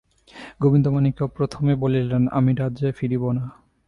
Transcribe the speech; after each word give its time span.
গোবিন্দমাণিক্য 0.61 1.27
প্রথমে 1.27 1.73
বলিলেন, 1.75 2.23
আমি 2.27 2.51
রাজ্যে 2.53 2.91
ফিরিব 2.91 3.23
না। 3.31 3.43